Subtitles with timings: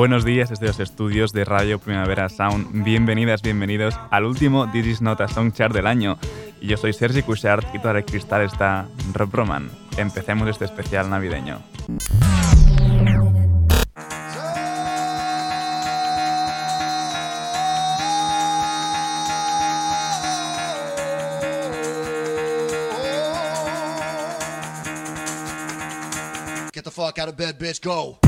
[0.00, 2.84] Buenos días desde los estudios de Radio Primavera Sound.
[2.84, 6.16] Bienvenidas, bienvenidos al último This is Not a Song Chart del año.
[6.62, 9.70] yo soy Sergi Cushart y todo el cristal está Rob Roman.
[9.98, 11.58] Empecemos este especial navideño.
[26.72, 28.18] Get the fuck out of bed, bitch, go.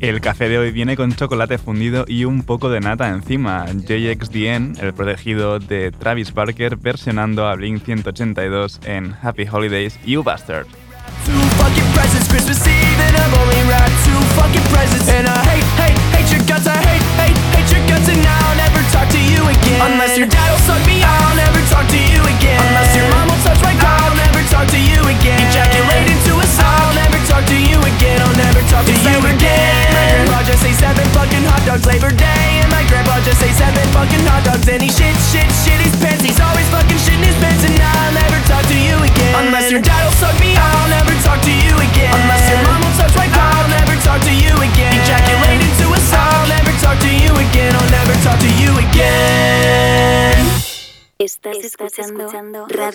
[0.00, 3.66] El café de hoy viene con chocolate fundido y un poco de nata encima.
[3.66, 10.66] JXDN, el protegido de Travis Barker, versionando a Blink 182 en Happy Holidays You Bastard.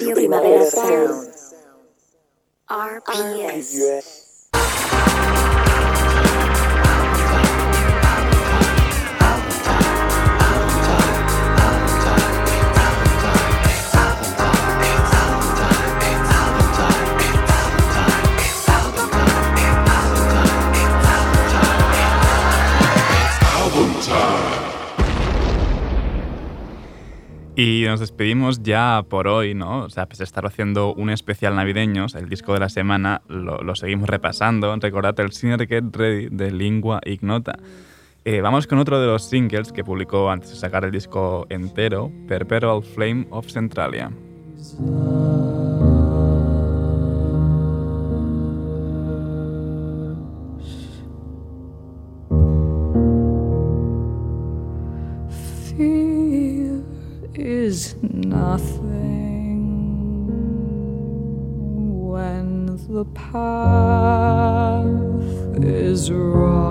[0.03, 1.31] Radio Primavera Sound.
[2.67, 4.49] RPS.
[27.55, 29.83] Y nos despedimos ya por hoy, ¿no?
[29.83, 34.09] O sea, pues estar haciendo un especial navideño, el disco de la semana, lo, seguimos
[34.09, 34.75] repasando.
[34.77, 37.59] Recordad el Sinner Get Ready de Lingua Ignota.
[38.25, 42.11] Eh, vamos con otro de los singles que publicó antes de sacar el disco entero,
[42.27, 44.09] Perpetual Flame of Centralia.
[57.43, 59.59] Is nothing
[62.09, 64.85] when the path
[65.61, 66.63] is righteous.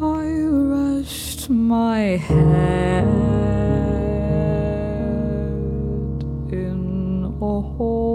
[0.00, 3.04] I rest my head
[6.52, 8.09] in a hole.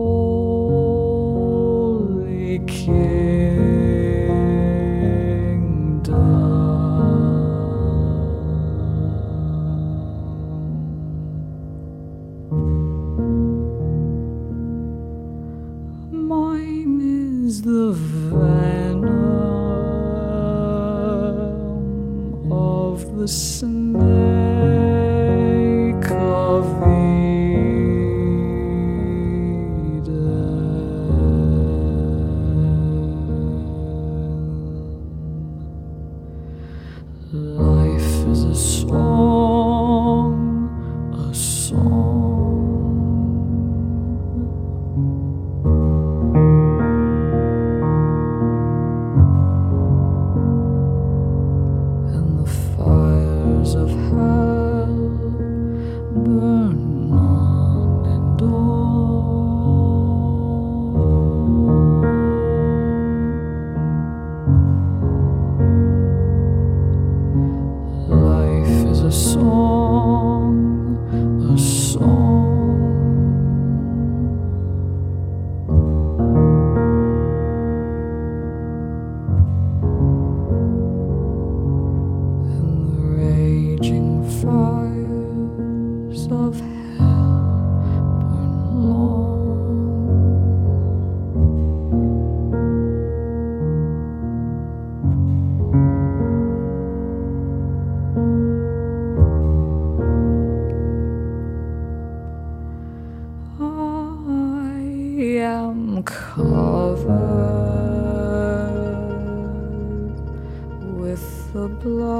[111.55, 112.19] The blood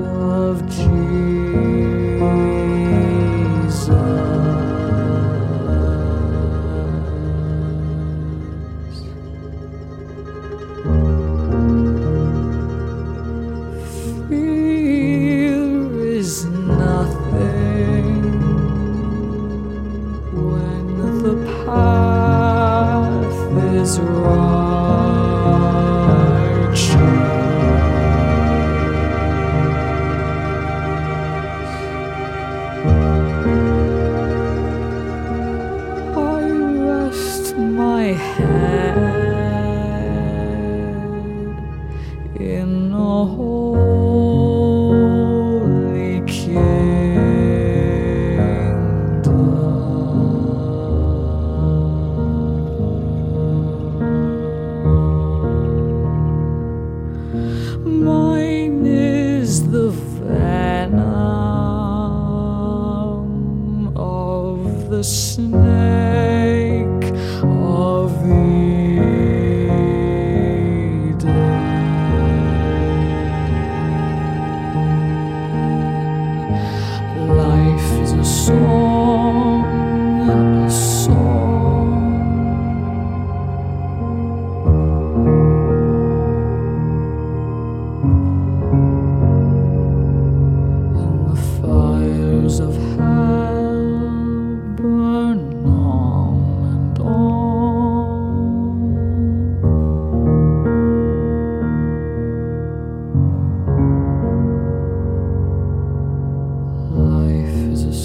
[0.00, 1.25] of Jesus.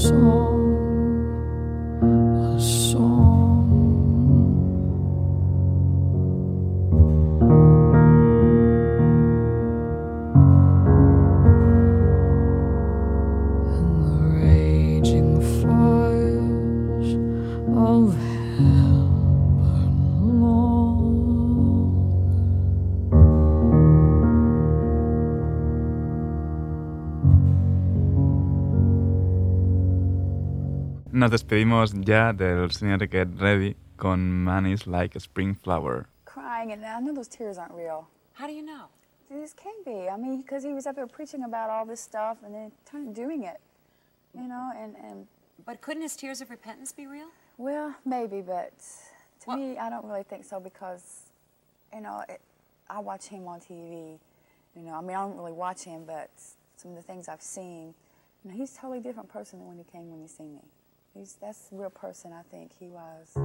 [0.03, 0.31] Life
[31.21, 36.07] Nos despedimos ya del Sinner Get Ready con Man is Like a Spring Flower.
[36.25, 38.07] crying, and I know those tears aren't real.
[38.33, 38.85] How do you know?
[39.29, 40.09] This can't be.
[40.09, 43.07] I mean, because he was up there preaching about all this stuff and then kind
[43.07, 43.59] of doing it,
[44.33, 44.71] you know.
[44.75, 45.27] And and
[45.63, 47.27] But couldn't his tears of repentance be real?
[47.59, 48.73] well, maybe, but
[49.41, 51.29] to Well- me, I don't really think so because,
[51.94, 52.41] you know, it,
[52.89, 54.18] I watch him on TV.
[54.75, 56.31] You know, I mean, I don't really watch him, but
[56.77, 57.94] some of the things I've seen,
[58.44, 60.63] you know, he's a totally different person than when he came when you see me.
[61.13, 63.35] He's that's the real person I think he was.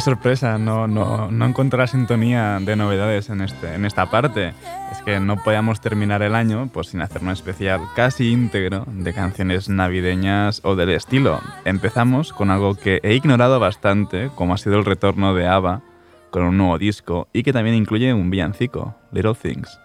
[0.00, 4.54] Sorpresa, no, no, no encontrar sintonía de novedades en, este, en esta parte.
[4.92, 9.12] Es que no podíamos terminar el año pues, sin hacer un especial casi íntegro de
[9.12, 11.40] canciones navideñas o del estilo.
[11.64, 15.82] Empezamos con algo que he ignorado bastante, como ha sido el retorno de ABBA
[16.30, 19.80] con un nuevo disco y que también incluye un villancico, Little Things.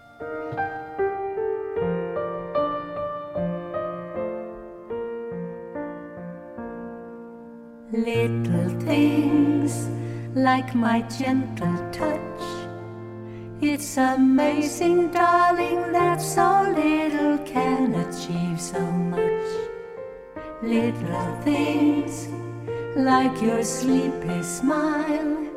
[10.66, 12.42] Like my gentle touch.
[13.62, 19.48] It's amazing, darling, that so little can achieve so much.
[20.64, 22.28] Little things
[22.96, 25.48] like your sleepy smile.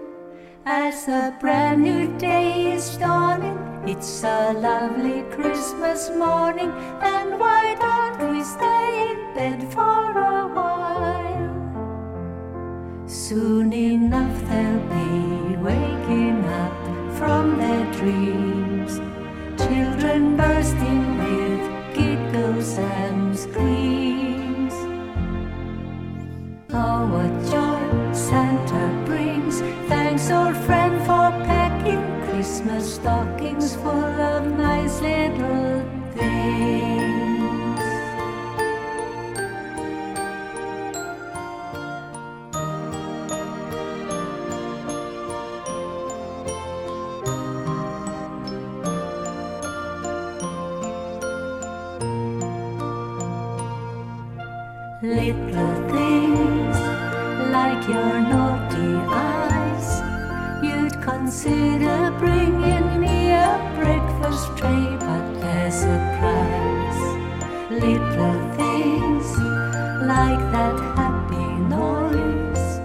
[0.66, 8.32] As a brand new day is dawning, it's a lovely Christmas morning, and why don't
[8.32, 10.37] we stay in bed for a?
[13.28, 16.72] Soon enough they'll be waking up
[17.18, 19.00] from their dreams.
[19.60, 24.72] Children bursting with giggles and screams.
[26.72, 29.60] Oh, what joy Santa brings!
[29.90, 34.07] Thanks, old friend, for packing Christmas stockings for
[70.52, 72.80] that happy noise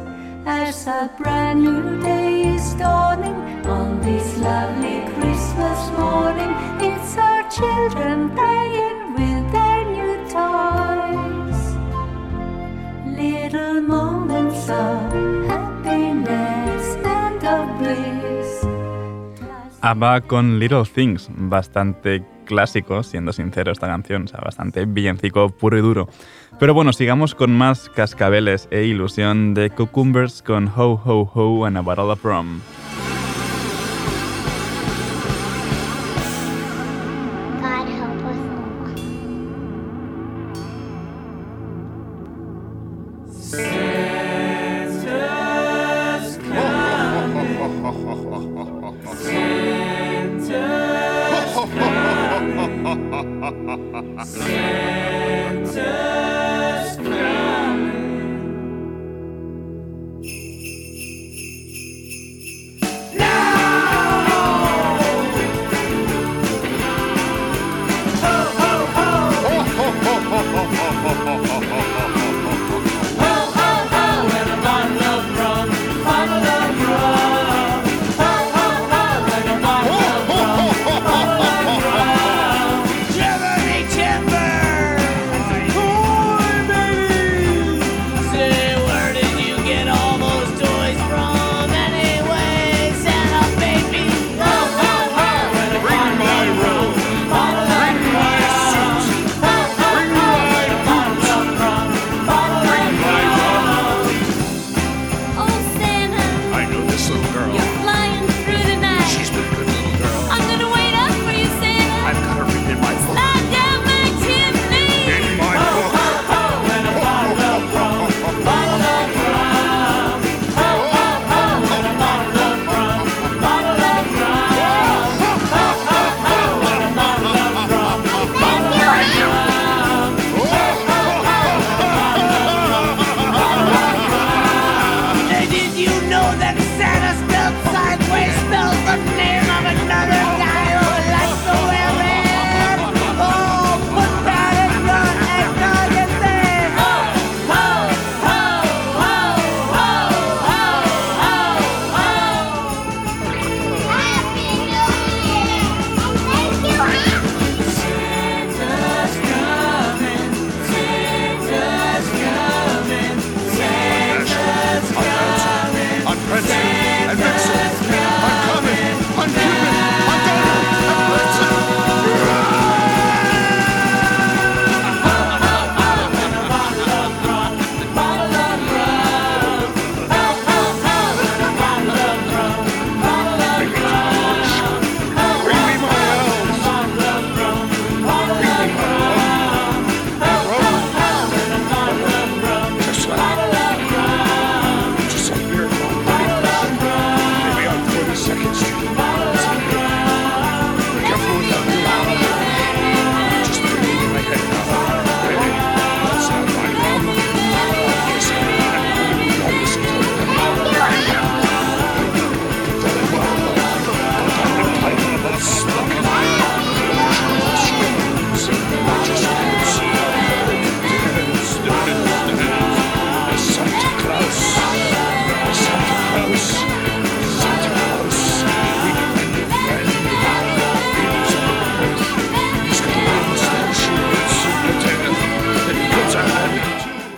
[0.46, 6.52] as a brand new day is dawning on this lovely Christmas morning.
[6.82, 11.60] It's our children playing with their new toys.
[13.18, 15.14] Little moments of
[15.48, 18.64] happiness and of bliss.
[19.82, 25.50] Ah, ABBA con Little Things, bastante clásico, siendo sincero esta canción, o sea, bastante villancico
[25.50, 26.10] puro y duro.
[26.64, 31.76] Pero bueno, sigamos con más cascabeles e ilusión de Cucumbers con Ho Ho Ho and
[31.78, 32.62] a Barada Prom.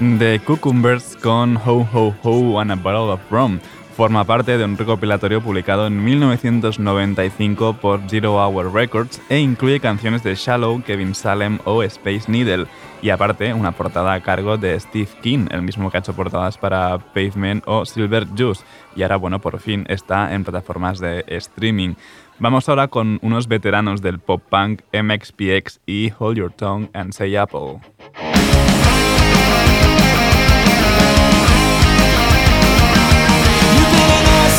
[0.06, 3.60] The Cucumbers con Ho Ho Ho and a Bottle of Rum
[3.96, 10.22] forma parte de un recopilatorio publicado en 1995 por Zero Hour Records e incluye canciones
[10.22, 12.68] de Shallow, Kevin Salem o Space Needle,
[13.02, 16.58] y aparte una portada a cargo de Steve King, el mismo que ha hecho portadas
[16.58, 18.64] para Pavement o Silver Juice,
[18.96, 21.96] y ahora, bueno, por fin está en plataformas de streaming.
[22.38, 27.36] Vamos ahora con unos veteranos del pop punk MXPX y Hold Your Tongue and Say
[27.36, 27.80] Apple.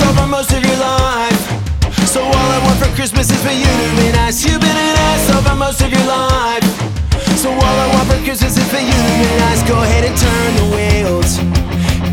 [0.05, 1.41] For most of your life.
[2.07, 4.45] So all I want for Christmas is for you to be nice.
[4.45, 6.65] You've been an asshole for most of your life.
[7.37, 9.63] So all I want for Christmas is for you to be nice.
[9.69, 11.31] Go ahead and turn the wheels.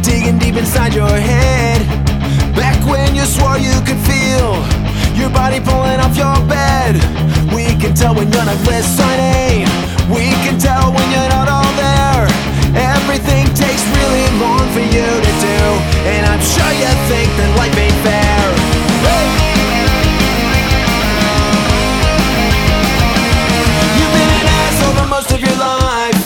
[0.05, 1.81] Digging deep inside your head.
[2.55, 4.53] Back when you swore you could feel
[5.15, 6.95] your body pulling off your bed.
[7.53, 9.67] We can tell when you're not listening.
[10.09, 12.02] We can tell when you're not all there.
[12.75, 15.59] Everything takes really long for you to do.
[16.09, 18.41] And I'm sure you think that life ain't fair.
[23.93, 26.17] You've been an asshole for most of your life.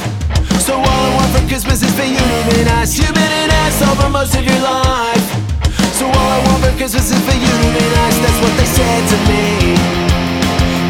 [0.64, 2.96] So all I want for Christmas is for you to be nice.
[2.98, 5.28] You've been an asshole for most of your life.
[6.00, 8.18] So all I want for Christmas is for you to be nice.
[8.24, 9.76] That's what they said to me.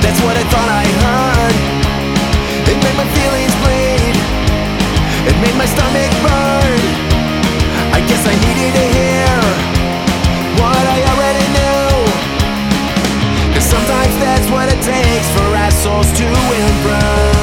[0.05, 1.55] That's what I thought I heard.
[2.69, 3.76] It made my feelings bleed.
[5.27, 6.79] It made my stomach burn.
[7.91, 9.33] I guess I needed to hear
[10.61, 11.91] what I already knew.
[13.53, 17.36] Cause sometimes that's what it takes for assholes to improve.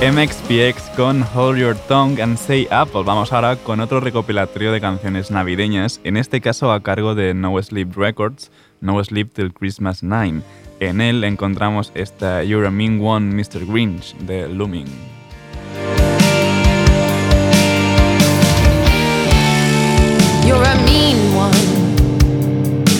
[0.00, 3.02] MXPX con Hold Your Tongue and Say Apple.
[3.04, 7.62] Vamos ahora con otro recopilatorio de canciones navideñas, en este caso a cargo de No
[7.62, 10.40] Sleep Records, No Sleep Till Christmas 9.
[10.80, 13.66] En él encontramos esta You're a Mean One, Mr.
[13.66, 14.86] Grinch de Looming.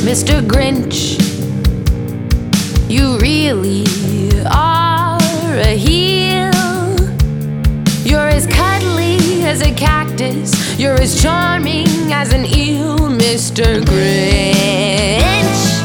[0.04, 0.46] Mr.
[0.46, 1.18] Grinch.
[2.90, 3.84] You really
[4.46, 5.18] are
[5.56, 6.52] a heel.
[8.04, 10.78] You're as cuddly as a cactus.
[10.78, 13.80] You're as charming as an eel, Mr.
[13.82, 15.83] Grinch.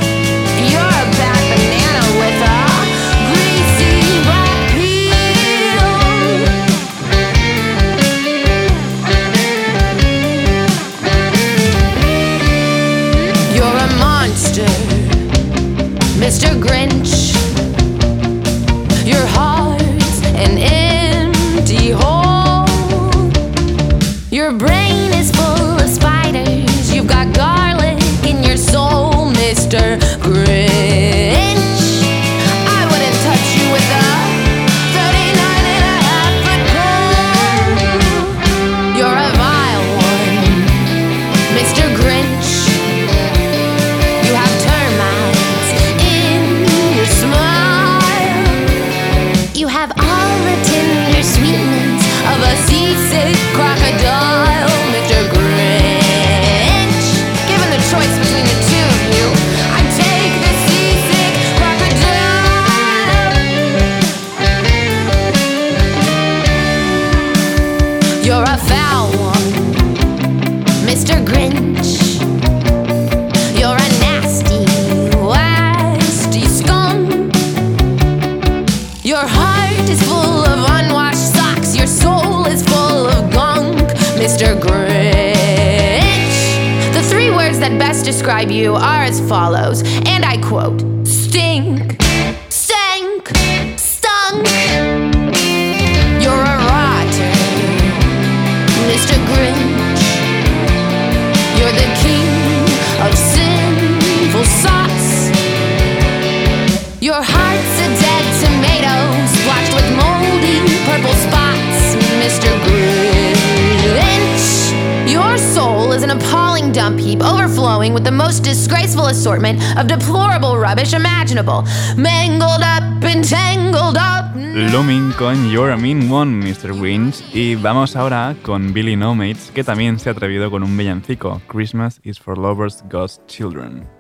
[127.34, 132.00] Y vamos ahora con Billy Nomates, que también se ha atrevido con un villancico, Christmas
[132.04, 133.99] is for lovers, God's children.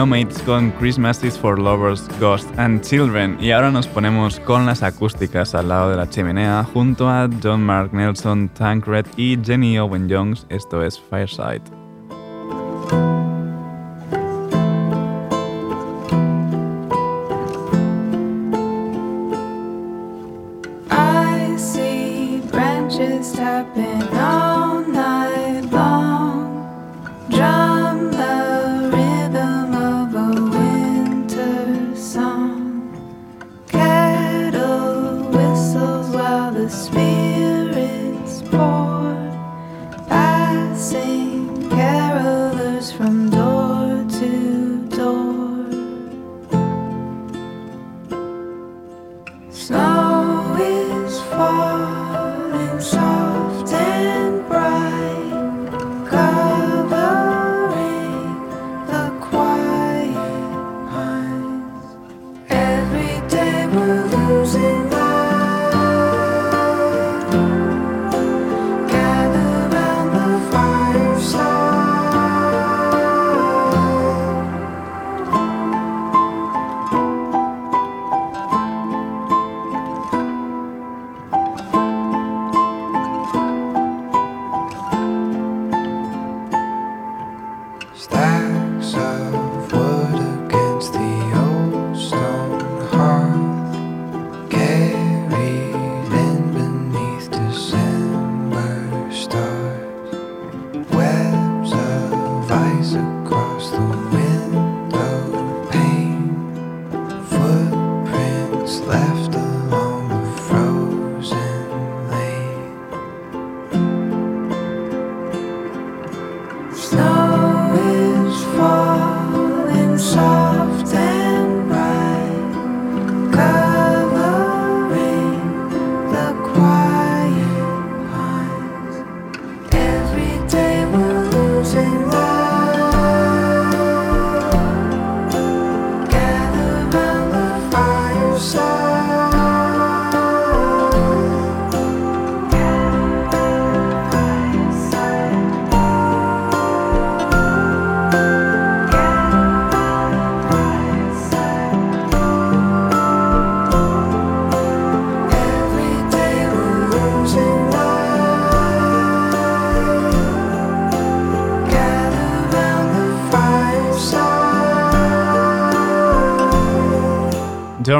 [0.00, 3.36] Nomads con Christmases for Lovers, Ghosts and Children.
[3.38, 7.62] Y ahora nos ponemos con las acústicas al lado de la chimenea junto a John
[7.62, 10.46] Mark Nelson, Tancred y Jenny Owen Jones.
[10.48, 11.79] Esto es Fireside.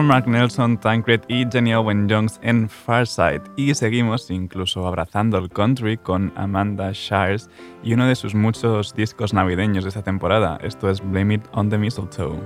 [0.07, 3.43] Mark Nelson, Tancred y Jenny Owen Jones en Farside.
[3.57, 7.49] Y seguimos incluso abrazando el country con Amanda Shires
[7.83, 10.59] y uno de sus muchos discos navideños de esta temporada.
[10.63, 12.39] Esto es Blame It on the Mistletoe.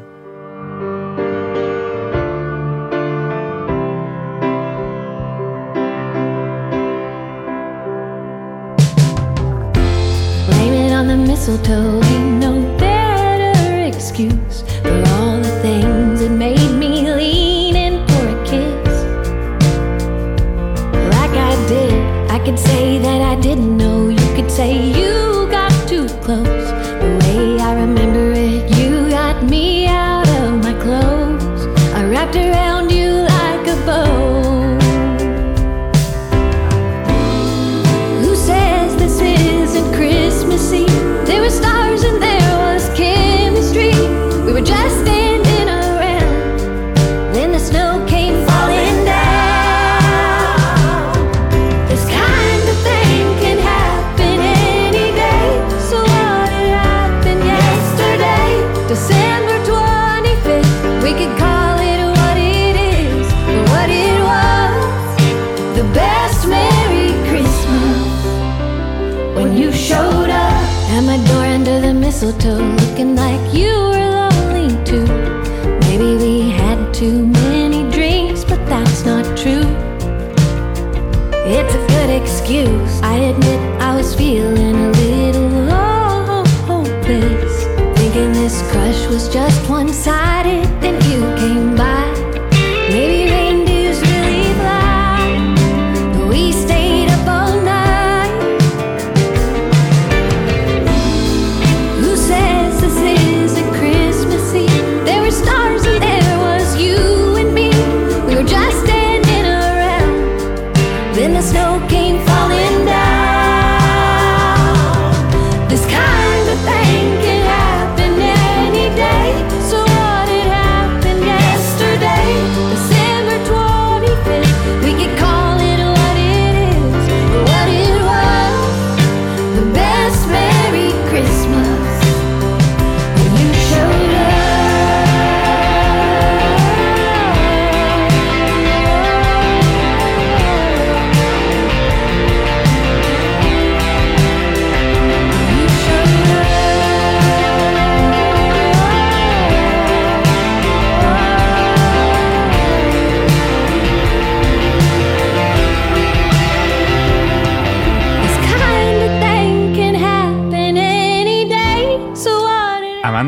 [11.46, 12.00] mistletoe
[12.78, 14.64] better excuse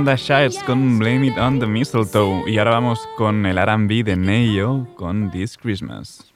[0.07, 4.15] Amanda Shires con Blame It on the Mistletoe y ahora vamos con el R&B de
[4.15, 6.33] Neyo con This Christmas.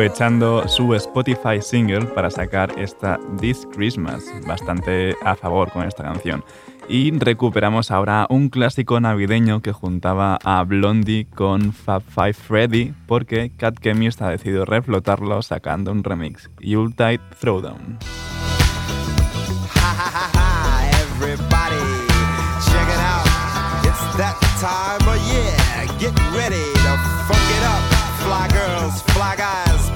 [0.00, 6.42] Aprovechando su Spotify single para sacar esta This Christmas, bastante a favor con esta canción.
[6.88, 13.52] Y recuperamos ahora un clásico navideño que juntaba a Blondie con Fab Five Freddy, porque
[13.54, 17.98] Cat Chemist ha decidido reflotarlo sacando un remix, Yuletide Throwdown.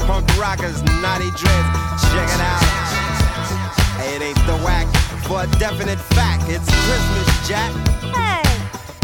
[0.07, 2.02] Punk rockers, naughty dreads.
[2.12, 2.62] Check it out.
[4.12, 4.86] It ain't the whack
[5.24, 6.44] for a definite fact.
[6.48, 7.72] It's Christmas, Jack.
[8.12, 8.44] Hey,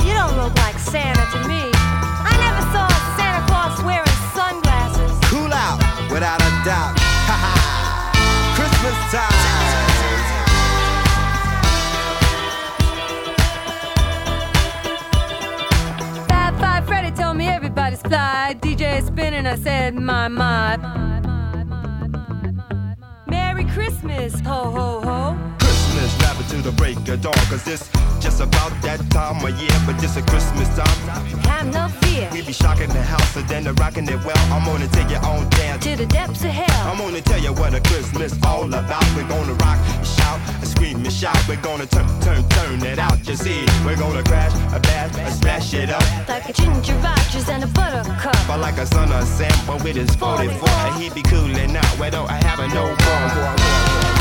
[0.06, 1.70] you don't look like Santa to me.
[1.74, 5.18] I never saw Santa Claus wearing sunglasses.
[5.30, 5.80] Cool out,
[6.10, 6.99] without a doubt.
[19.12, 20.76] Spinning, I said, my, my.
[23.26, 24.99] Merry Christmas, ho, ho,
[26.70, 27.88] the break of dawn, cause this
[28.20, 31.00] just about that time of year, but this a Christmas time.
[31.48, 32.28] Have no fear.
[32.32, 34.44] We be shocking the house and then the rocking it well.
[34.52, 36.90] I'm gonna take you on down To the depths of hell.
[36.90, 39.04] I'm gonna tell you what a Christmas all about.
[39.16, 41.38] We're gonna rock, shout, and scream and shout.
[41.48, 43.18] We're gonna turn, turn, turn it out.
[43.26, 46.04] You see, we're gonna crash, a bash, and smash it up.
[46.28, 48.36] Like a ginger Rogers and a buttercup.
[48.46, 51.98] But like a son of Sam, but with his 44, and he be coolin' out.
[51.98, 54.19] Where don't I have a no more?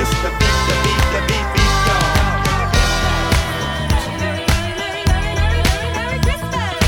[0.00, 2.08] It's the beat, the beat, the beat, beat, y'all.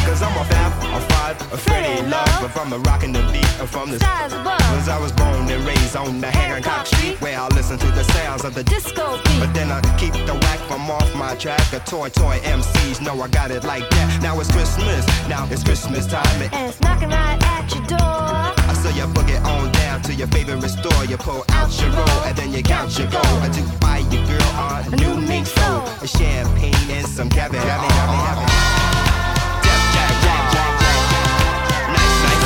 [0.06, 2.24] Cause I'm a fab, a five, a Freddy love.
[2.40, 4.58] But from the rockin' the beat, and from the above.
[4.60, 8.04] Cause I was born and raised on the Hancock Street, where I listen to the
[8.14, 9.40] sounds of the disco beat.
[9.40, 11.60] But then I keep the whack from off my track.
[11.70, 14.22] The toy, toy MCs know I got it like that.
[14.22, 16.24] Now it's Christmas, now it's Christmas time.
[16.40, 18.61] And And it's knocking right at your door.
[18.82, 21.04] Saw you book it on down to your favorite store.
[21.04, 23.24] You pull out your roll and then you count your gold.
[23.24, 24.42] I do buy your girl
[24.92, 27.60] a new mink soul, a champagne and some Kevin.
[27.60, 28.48] Kevin, Kevin, Kevin.
[29.62, 31.22] Jack, Jack, Jack, Jack, Jack.
[31.94, 32.42] Nice,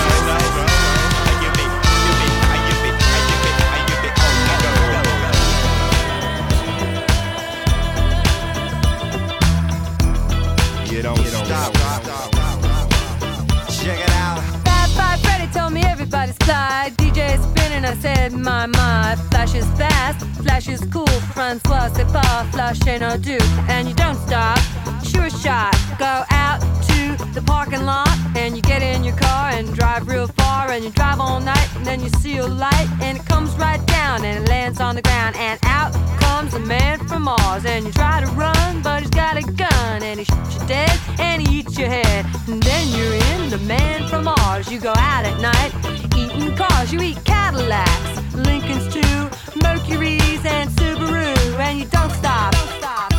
[16.47, 19.17] DJ spinning, I said, my, my.
[19.31, 21.07] Flash is fast, flash is cool.
[21.35, 23.39] Francois, c'est pas flash and I do.
[23.69, 24.59] And you don't stop,
[25.03, 25.75] sure shot.
[25.99, 30.29] Go out to the parking lot and you get in your car and drive real
[30.67, 33.55] far and you drive all night and then you see a light and it comes
[33.57, 37.65] right down and it lands on the ground and out comes a man from Mars
[37.65, 40.99] and you try to run but he's got a gun and he shoots you dead
[41.19, 44.95] and he eats your head and then you're in the man from Mars you go
[44.97, 45.73] out at night
[46.17, 49.19] eating cars you eat Cadillacs Lincolns too
[49.63, 52.55] Mercury's and Subaru and you don't stop.
[52.55, 53.16] and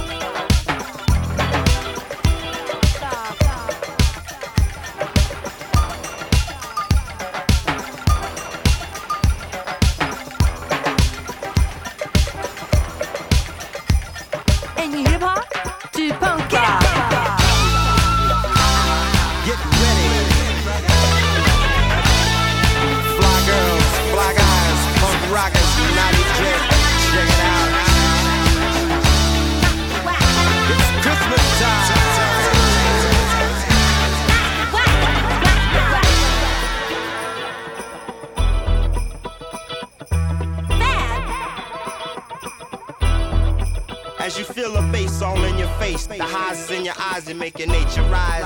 [45.87, 48.43] face, the highs in your eyes and make your nature rise.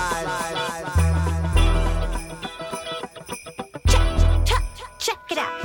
[4.99, 5.61] Check it out.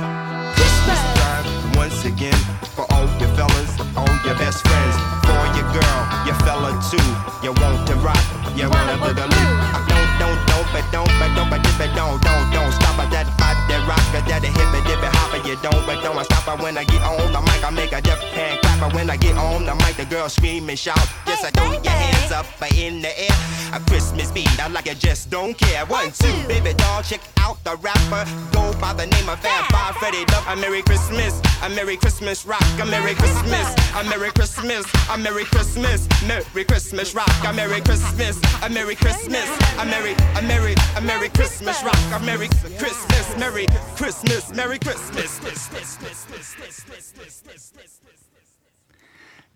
[0.57, 1.45] Time
[1.77, 2.39] once again
[2.73, 4.95] for all your fellas, all your best friends,
[5.27, 7.07] for your girl, your fella too.
[7.45, 8.25] You want to rock,
[8.57, 9.45] you wanna boogaloo.
[9.61, 12.97] Uh, Don't, don't, don't, but don't, but don't, but dip it, don't, don't, don't stop
[12.97, 15.47] at that body rocker, that hippie dippy hopper.
[15.47, 17.63] You don't, but don't I stop it when I get on the mic.
[17.63, 19.97] I make a dip hand clapper when I get on the mic.
[19.97, 20.99] The girls scream and shout.
[21.25, 23.37] Yes, I throw your hands up in the air.
[23.73, 25.85] A Christmas beat, I like it, just don't care.
[25.85, 28.23] One, two, baby doll, check out the rapper.
[28.51, 30.47] Go by the name of Fab Five Freddy Love.
[30.47, 32.63] A Merry Christmas, a Merry Christmas rock.
[32.81, 37.31] A Merry Christmas, a Merry Christmas, a Merry Christmas, Merry Christmas rock.
[37.45, 39.49] A Merry Christmas, a Merry Christmas,
[39.79, 41.99] a Merry, a Merry, a Merry Christmas rock.
[42.13, 42.47] A Merry
[42.77, 45.39] Christmas, Merry Christmas, Merry Christmas.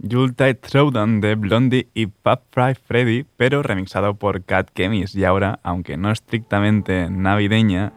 [0.03, 5.15] Yuletide Throwdown de Blondie y Fab Fry Freddy, pero remixado por Cat Chemist.
[5.15, 7.93] Y ahora, aunque no estrictamente navideña,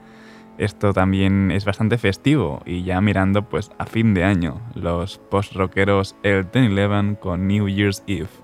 [0.57, 6.15] Esto también es bastante festivo y ya mirando pues a fin de año, los post-rockeros
[6.23, 8.44] El Ten Eleven con New Year's Eve.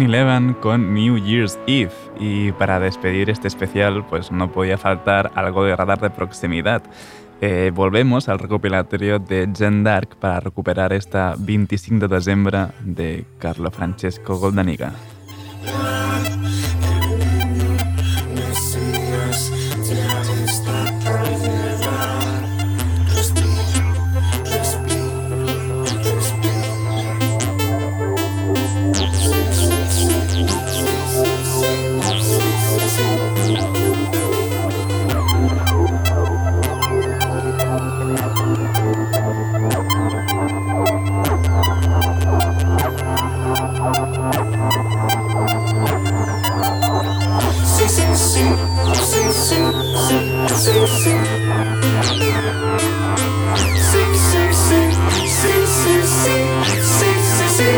[0.00, 1.92] Eleven con New Year's Eve.
[2.18, 6.82] Y para despedir este especial, pues no podía faltar algo de radar de proximidad.
[7.42, 13.70] Eh, volvemos al recopilatorio de Gen Dark para recuperar esta 25 de desembre de Carlo
[13.70, 14.92] Francesco Goldaniga.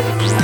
[0.05, 0.44] Bye.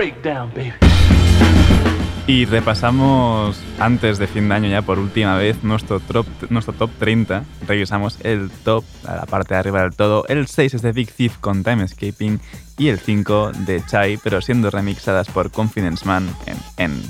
[0.00, 0.72] Breakdown, baby.
[2.26, 6.90] Y repasamos antes de fin de año ya por última vez nuestro top, nuestro top
[6.98, 7.44] 30.
[7.68, 10.24] Revisamos el top, a la parte de arriba del todo.
[10.28, 12.40] El 6 es de Big Thief con Time Escaping
[12.78, 16.26] y el 5 de Chai, pero siendo remixadas por Confidence Man
[16.78, 17.02] en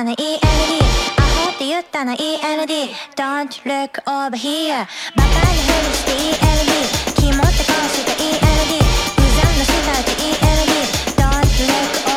[0.00, 2.72] たな END アホって言ったな END
[3.16, 6.72] Don't look over here バカにヘルして END
[7.16, 8.80] 肝って顔して END
[9.18, 10.72] 無残な姿で END
[11.16, 12.09] Don't look over here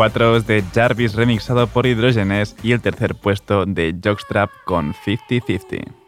[0.00, 6.00] 4 es de Jarvis remixado por Hydrogenes y el tercer puesto de Jockstrap con 50-50.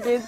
[0.00, 0.16] porque.
[0.16, 0.22] Eh,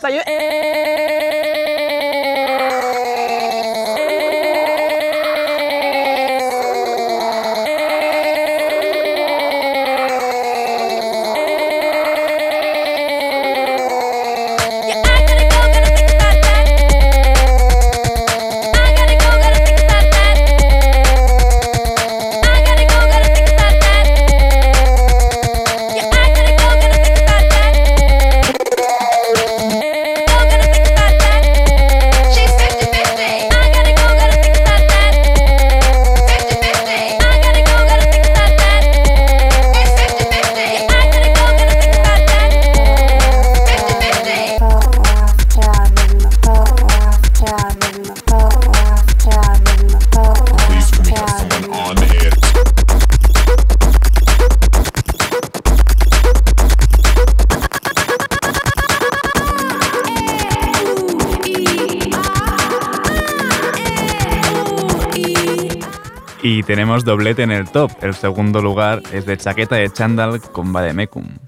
[67.05, 67.91] doblete en el top.
[68.03, 71.40] El segundo lugar es de Chaqueta de Chandal con Vademecum.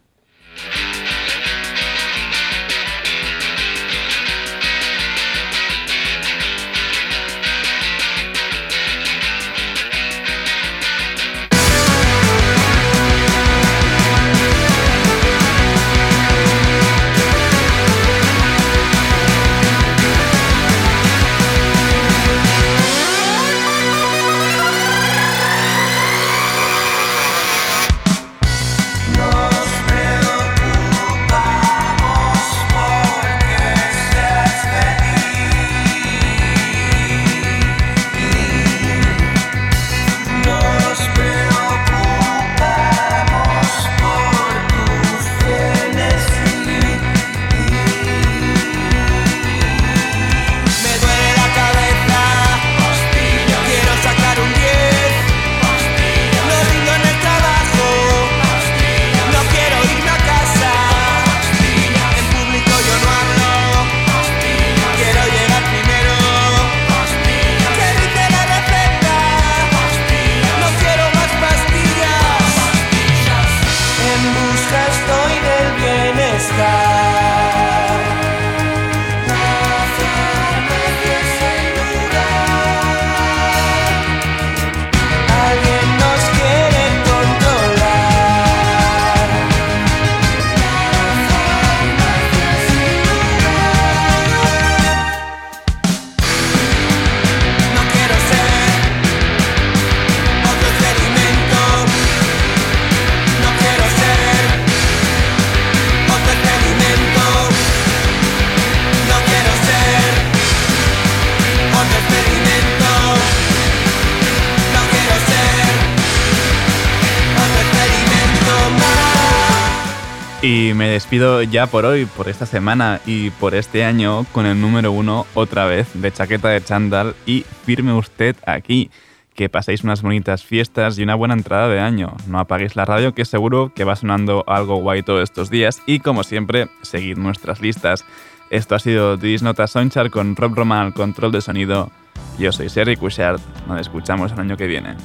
[121.13, 125.27] Despido ya por hoy, por esta semana y por este año con el número uno
[125.35, 128.91] otra vez de Chaqueta de Chandal y firme usted aquí.
[129.35, 132.17] Que paséis unas bonitas fiestas y una buena entrada de año.
[132.29, 135.99] No apaguéis la radio que seguro que va sonando algo guay todos estos días y
[135.99, 138.07] como siempre, seguid nuestras listas.
[138.49, 141.91] Esto ha sido This Nota Sonchar con Rob Roman al control de sonido.
[142.39, 143.43] Yo soy Sergi Cushart.
[143.69, 144.97] Nos escuchamos el año que viene.